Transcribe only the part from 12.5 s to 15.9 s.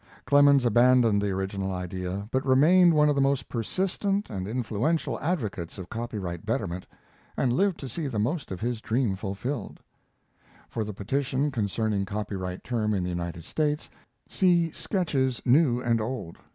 term in the United States, see Sketches New